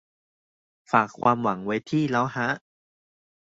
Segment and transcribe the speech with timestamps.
[0.91, 2.47] ฝากความหวังไว้ที่ แล้วฮะ